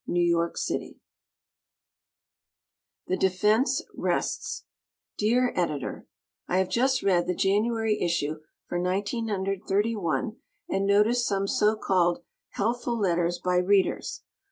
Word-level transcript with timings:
New 0.07 0.19
York 0.23 0.57
City. 0.57 0.99
The 3.05 3.17
Defense 3.17 3.83
Rests 3.93 4.65
Dear 5.19 5.53
Editor: 5.55 6.07
I 6.47 6.57
have 6.57 6.69
just 6.69 7.03
read 7.03 7.27
the 7.27 7.35
January 7.35 8.01
issue 8.01 8.39
for 8.65 8.79
1931 8.79 10.37
and 10.67 10.87
noticed 10.87 11.27
some 11.27 11.47
so 11.47 11.75
called 11.75 12.23
helpful 12.53 12.97
letters 12.97 13.37
by 13.37 13.57
Readers. 13.57 14.23